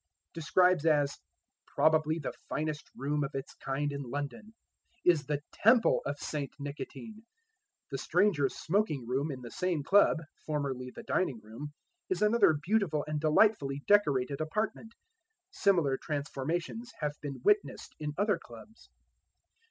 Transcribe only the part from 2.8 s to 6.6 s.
room of its kind in London," is the temple of Saint